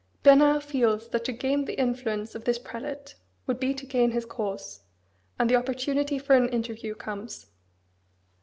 Bernard 0.23 0.63
feels 0.63 1.09
that 1.09 1.23
to 1.25 1.31
gain 1.31 1.65
the 1.65 1.79
influence 1.79 2.33
of 2.33 2.43
this 2.43 2.57
prelate 2.57 3.13
would 3.45 3.59
be 3.59 3.71
to 3.75 3.85
gain 3.85 4.09
his 4.09 4.25
cause; 4.25 4.79
and 5.37 5.47
the 5.47 5.55
opportunity 5.55 6.17
for 6.17 6.35
an 6.35 6.49
interview 6.49 6.95
comes. 6.95 7.45